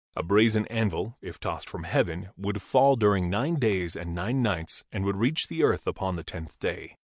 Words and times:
A 0.15 0.23
brazen 0.23 0.65
anvil, 0.65 1.15
if 1.21 1.39
tossed 1.39 1.69
from 1.69 1.83
heaven, 1.83 2.29
would 2.35 2.59
fall 2.63 2.95
during 2.95 3.29
nine 3.29 3.59
days 3.59 3.95
and 3.95 4.15
nine 4.15 4.41
nights 4.41 4.83
and 4.91 5.05
would 5.05 5.17
reach 5.17 5.47
the 5.47 5.61
earth 5.63 5.85
upon 5.85 6.15
the 6.15 6.23
tenth 6.23 6.59
day. 6.59 6.97